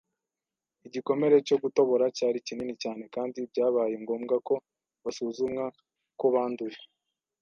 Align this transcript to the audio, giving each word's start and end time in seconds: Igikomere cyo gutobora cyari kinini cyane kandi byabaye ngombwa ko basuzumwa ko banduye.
Igikomere 0.87 1.35
cyo 1.47 1.57
gutobora 1.63 2.05
cyari 2.17 2.37
kinini 2.47 2.73
cyane 2.83 3.03
kandi 3.15 3.37
byabaye 3.51 3.95
ngombwa 4.03 4.35
ko 4.47 4.55
basuzumwa 5.03 5.63
ko 6.19 6.25
banduye. 6.33 6.79